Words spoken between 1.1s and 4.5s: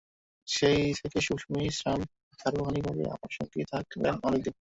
সুসুমি সান সার্বক্ষণিক ভাবে আমার সঙ্গেই থাকলেন অনেক দিন।